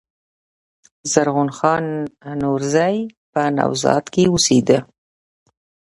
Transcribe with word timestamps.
زرغون 1.11 1.49
خان 1.57 1.85
نورزي 2.41 2.97
په 3.31 3.41
"نوزاد" 3.57 4.03
کښي 4.13 4.23
اوسېدﺉ. 4.29 4.81